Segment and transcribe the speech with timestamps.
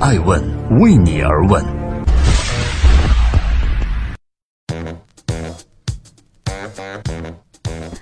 [0.00, 0.40] 爱问
[0.78, 1.60] 为你而问。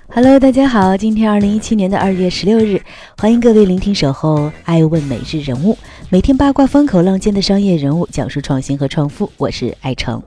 [0.09, 2.79] Hello，大家好，今天二零一七年的二月十六日，
[3.17, 5.75] 欢迎各位聆听守候爱问每日人物，
[6.09, 10.21] 每天八卦风口浪尖的商业人物，讲述创新和创富，我是爱成。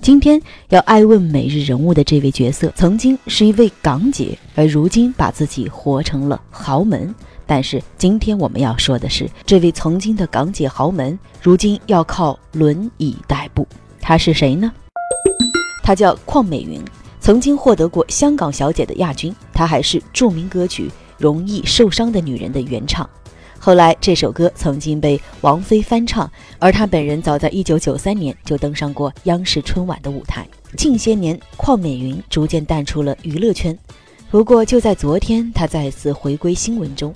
[0.00, 7.14] 今天要爱问每日人物的这位角色，曾经是一位港姐，而如今把自己活成了豪门。
[7.46, 13.66] 但是今天我们要说的是，这位曾经的港姐豪门，如今要靠轮椅代步。
[14.00, 14.72] 她是谁呢？
[15.82, 16.80] 她叫邝美云。
[17.20, 23.08] 曾经获得过香港小姐的亚军，她还是著名歌曲《容易受伤的女人》的原唱。
[23.60, 30.44] 后来这首歌曾经被王菲翻唱，而她本人早在1993年就登上过央视春晚的舞台。
[30.76, 33.78] 近些年，邝美云逐渐淡出了娱乐圈。
[34.28, 37.14] 不过就在昨天，她再次回归新闻中，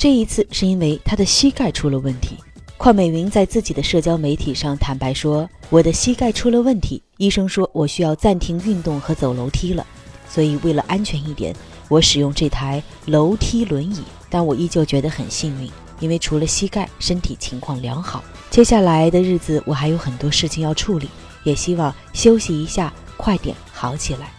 [0.00, 2.34] 这一次是因为他的膝盖出了问题。
[2.78, 9.86] 邝美云在自己的社交媒体上坦白说：“我的膝盖出了问题，医生说我需要暂停运动和走楼梯了，
[10.26, 11.54] 所以为了安全一点，
[11.90, 14.02] 我使用这台楼梯轮椅。
[14.30, 18.24] 但我依旧觉得很幸运，因为除了膝盖，身体情况良好。
[18.48, 21.10] 接下来的日子，我还有很多事情要处理，
[21.44, 24.32] 也希望休息一下，快点好起来。”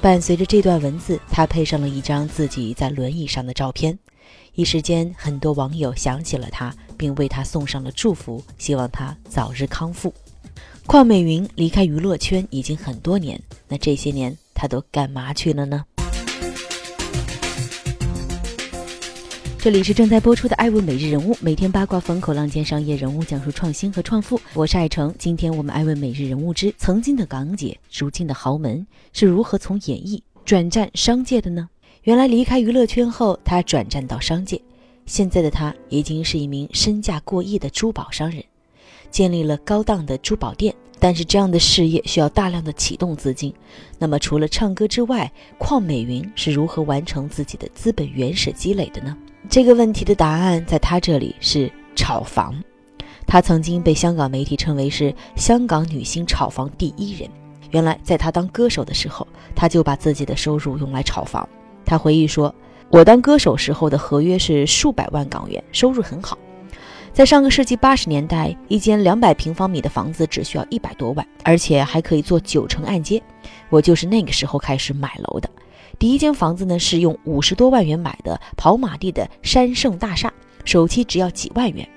[0.00, 3.98] 伴随着这段文字，他配上了一张自己在轮椅上的照片。
[4.54, 10.12] 一时间，很多网友想起了他，并为他送上了祝福，希望他早日康复。
[10.86, 15.84] 邝美云离开娱乐圈已经很多年，那这些年她都干嘛去了呢？
[19.60, 25.14] 这里是正在播出的《爱问每日人物》，每天八卦风口浪尖商业人物讲述创新和创富，我是爱成。
[25.18, 31.68] 今天我们《爱问每日人物》之曾经的港姐，如今的豪门是如何从演艺转战商界的呢？
[32.08, 34.58] 原来离开娱乐圈后，他转战到商界。
[35.04, 38.42] 现在的他已经是一名身价过亿的珠宝商人，
[39.10, 40.74] 建立了高档的珠宝店。
[40.98, 43.52] 但是这样的事业需要大量的启动资金。
[43.98, 49.14] 那么除了唱歌之外，邝美云是如何完成自己的资本原始积累的呢？
[49.50, 52.58] 这个问题的答案在他这里是炒房。
[53.26, 57.28] 他曾经被香港媒体称为是香港女星炒房第一人。
[57.70, 61.46] 原来在他当歌手的时候，他就把自己的收入用来炒房。
[61.88, 62.54] 他回忆说
[62.92, 66.36] ：“我当歌手时候的合约是数百万港元，收入很好。
[67.14, 73.20] 在上个世纪八十年代，一间两百平方米的房子只需要一百多万，而且还可以做九成按揭。
[73.70, 75.48] 我就是那个时候开始买楼的。
[75.98, 80.30] 第一间房子呢是用五十多万元买的，跑马地的山盛大厦，
[80.66, 81.88] 首期只要几万元。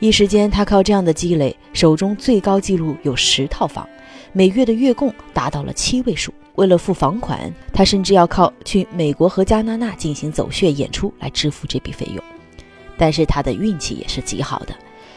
[0.00, 3.88] 一时间，他靠这样的积累，手中最高纪录有十套房，
[4.34, 12.22] 每月的月供达到了七位数。”为了付房款，他甚至要靠去美国和加拿大进行走穴演出来支付这笔费用。
[12.96, 14.74] 但是他的运气也是极好的，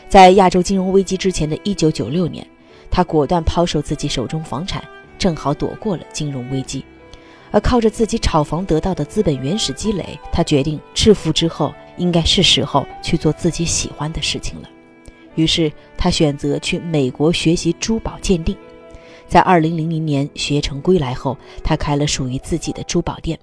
[0.07, 2.46] 在亚洲金融危机之前的一九九六年，
[2.91, 4.84] 他果断抛售自己手中房产，
[5.18, 6.85] 正好躲过了金融危机。
[7.50, 14.69] 而靠着自己炒房得到的资本原始积累，他决定致富之后，应该是时候去做自己喜欢的事情了。
[15.34, 18.56] 于是他选择去美国学习珠宝鉴定。
[19.31, 23.40] 在二零零零年学成归来后，他开了属于自己的珠宝店。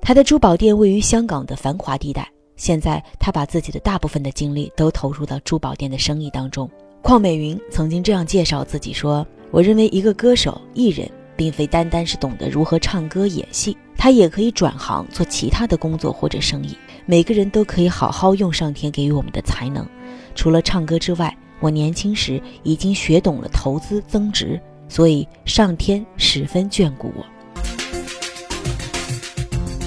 [0.00, 2.30] 他的珠宝店位于香港的繁华地带。
[2.54, 6.70] 现在，他把自己的大部分的精力都投入到珠宝店的生意当中。
[7.02, 16.78] 邝美云曾经这样介绍自己说：“我认为一个歌手、艺人，并非单单是懂得如何唱歌、演戏，他也可以转行做其他的工作或者生意。
[17.06, 19.84] 每个人都可以好好用上天给予我们的才能。
[20.36, 27.24] 除了唱歌之外，我年轻时已经学懂了投资增值。”所以上天十分眷顾我。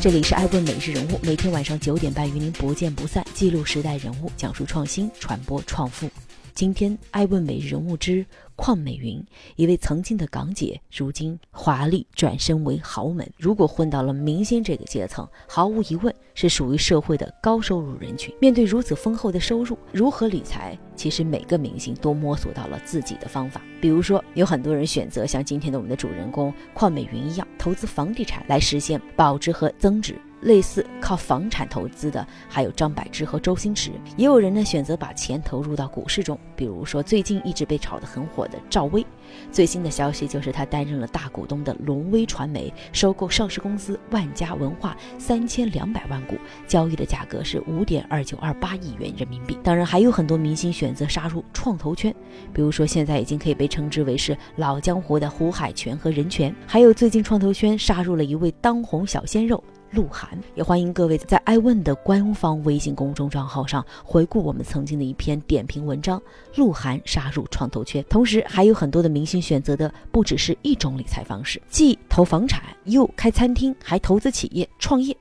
[0.01, 6.09] 这里是爱问每日人物，每天晚上九点半与您不见不散，记录时代人物，讲述创新，传播创富。
[6.53, 9.23] 今天爱问每日人物之邝美云，
[9.55, 13.29] 一位曾经的港姐，如今华丽转身为豪门。
[13.37, 18.33] 如果混到了明星这个阶层，毫无疑问是属于社会的高收入人群。
[18.39, 20.77] 面对如此丰厚的收入，如何理财？
[20.95, 23.61] 其实每个明星都摸索到了自己的方法。
[23.79, 30.19] 比如说，有很多人选择像今天的我们的主人公邝美云一样，投资房地产来实现保值和增值。
[30.41, 33.91] 类似靠房产投资的，还有张柏芝和周星驰。
[34.17, 39.05] 也有人呢选择把钱投入到股市中，比如说最近一直被炒得很火的赵薇。
[39.51, 46.35] 最新的消息就是他担任了大股东的龙威传媒，收购上市公司万家文化三千两百万股，
[46.67, 49.57] 交易的价格是五点二九二八亿元人民币。
[49.63, 52.13] 当然，还有很多明星选择杀入创投圈，
[52.53, 59.63] 比如说现在已经可以被称之为是老江湖的胡海泉和任泉，还有最近创投圈杀入了一位当红小鲜肉。
[59.91, 60.29] 鹿晗。
[60.55, 66.19] 也欢迎各位在爱问的官方微信公众账号上回顾我们曾经的一篇点评文章
[66.55, 68.03] 《鹿晗杀入创投圈》。
[68.07, 75.15] 同时，还有很多的明星选择的不只是一种理财方式，既投房产，又开餐厅，还投资企业创业，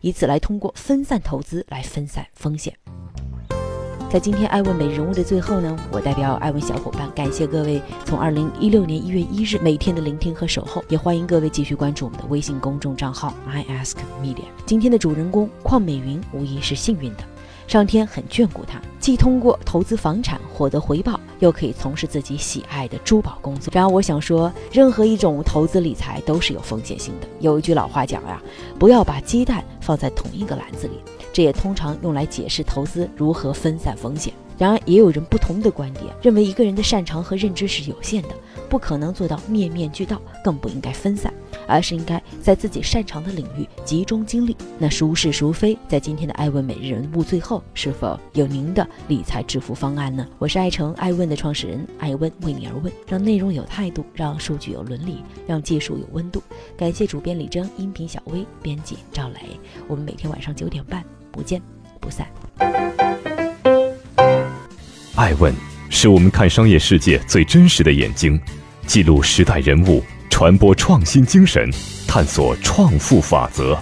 [0.00, 2.72] 以此来通过分散投资来分散风险。
[4.12, 14.44] 在今天艾问美人物的最后呢，我代表艾问小伙伴感谢各位从二零一六年一月一日每天的聆听和守候，也欢迎各位继续关注我们的微信公众账号 i ask media。
[14.66, 17.24] 今天的主人公邝美云无疑是幸运的。
[17.66, 23.68] 上天很眷顾她，既通过投资房产获得回报，又可以从事自己喜爱的珠宝工作。
[23.74, 27.26] 然而，我想说，任何一种投资理财都是有风险性的。
[27.40, 28.40] 有一句老话讲呀，
[28.78, 30.94] 不要把鸡蛋放在同一个篮子里。
[31.32, 34.32] 这也通常用来解释投资如何分散风险。
[34.56, 38.28] 然而，也有人不同的观点，认为一个人的擅长和认知是有限的，
[38.68, 41.34] 不可能做到面面俱到，更不应该分散。
[41.66, 44.56] 而是应该在自己擅长的领域集中精力。
[44.78, 45.76] 那孰是孰非？
[45.88, 50.26] 在今天的艾问每日人物最后，是否有您的理财致富方案呢？
[50.38, 56.42] 我是爱成爱问的创始人，爱问为你而问，让内容有态度，让数据有伦理，让技术有温度。
[56.76, 59.40] 感谢主编李征，音频小薇，编辑赵磊。
[59.88, 61.60] 我们每天晚上九点半不见
[62.00, 62.26] 不散。
[65.14, 65.54] 爱问
[65.90, 68.40] 是我们看商业世界最真实的眼睛，
[68.86, 70.02] 记录时代人物。
[70.42, 71.70] 传播创新精神，
[72.08, 73.78] 探索创富法则。